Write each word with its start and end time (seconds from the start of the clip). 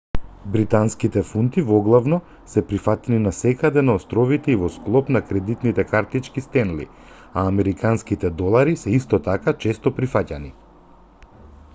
британските 0.53 1.21
фунти 1.31 1.61
воглавно 1.65 2.17
се 2.53 2.63
прифатени 2.71 3.19
насекаде 3.25 3.81
на 3.89 3.95
островите 3.99 4.51
и 4.53 4.55
во 4.63 4.69
склоп 4.77 5.13
на 5.17 5.21
кредитните 5.33 5.85
картички 5.91 6.45
стенли 6.45 6.89
а 6.89 7.45
е 7.45 7.45
американските 7.53 8.35
долари 8.43 8.75
се 8.87 8.97
исто 9.01 9.21
така 9.31 9.57
често 9.69 9.95
прифаќани 10.01 10.51